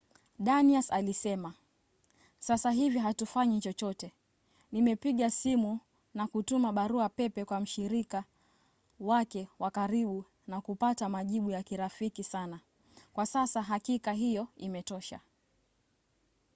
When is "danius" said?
0.39-0.91